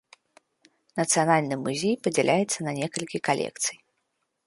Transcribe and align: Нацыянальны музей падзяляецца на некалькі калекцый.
Нацыянальны 1.01 1.55
музей 1.65 1.95
падзяляецца 2.07 2.59
на 2.69 2.77
некалькі 2.81 3.17
калекцый. 3.31 3.77